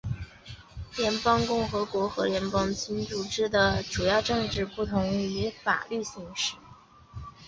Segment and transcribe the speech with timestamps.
[0.97, 6.55] 联邦共和国和联邦君主制的主要政治不同在于法律形式。